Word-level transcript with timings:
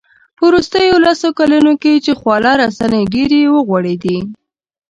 په 0.37 0.41
وروستیو 0.49 0.97
لسو 1.07 1.27
کلونو 1.39 1.73
کې 1.81 1.93
چې 2.05 2.11
خواله 2.19 2.51
رسنۍ 2.63 3.03
ډېرې 3.13 3.41
وغوړېدې 3.55 4.17